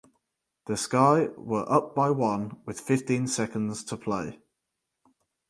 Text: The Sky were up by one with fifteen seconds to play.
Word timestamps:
The 0.65 0.77
Sky 0.77 1.29
were 1.37 1.63
up 1.71 1.93
by 1.93 2.09
one 2.09 2.57
with 2.65 2.79
fifteen 2.81 3.27
seconds 3.27 3.83
to 3.83 3.97
play. 3.97 4.39